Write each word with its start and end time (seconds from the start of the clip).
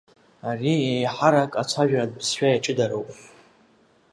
Ари 0.49 0.73
еиҳарак 0.91 1.51
ацәажәаратә 1.61 2.13
бызшәа 2.17 2.47
иаҷыдароуп. 2.49 3.09